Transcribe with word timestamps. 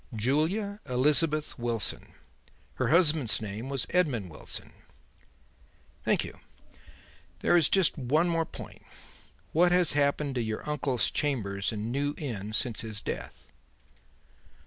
"Julia 0.15 0.79
Elizabeth 0.89 1.59
Wilson. 1.59 2.15
Her 2.77 2.87
husband's 2.87 3.39
name 3.39 3.69
was 3.69 3.85
Edmund 3.91 4.31
Wilson." 4.31 4.73
"Thank 6.03 6.23
you. 6.23 6.39
There 7.41 7.55
is 7.55 7.69
just 7.69 7.99
one 7.99 8.27
more 8.27 8.47
point. 8.47 8.81
What 9.51 9.71
has 9.71 9.93
happened 9.93 10.33
to 10.33 10.41
your 10.41 10.67
uncle's 10.67 11.11
chambers 11.11 11.71
in 11.71 11.91
New 11.91 12.15
Inn 12.17 12.51
since 12.51 12.81
his 12.81 12.99
death?" 12.99 13.45